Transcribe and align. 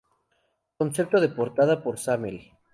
Concepto 0.79 1.17
de 1.23 1.33
portada 1.37 1.75
por 1.83 1.95
Samael. 2.05 2.39